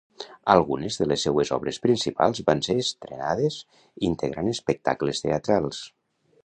Algunes 0.51 0.95
de 1.01 1.05
les 1.11 1.25
seues 1.27 1.51
obres 1.57 1.79
principals 1.83 2.41
van 2.47 2.65
ser 2.69 2.77
estrenades 2.85 3.61
integrant 4.11 4.53
espectacles 4.57 5.27
teatrals. 5.29 5.89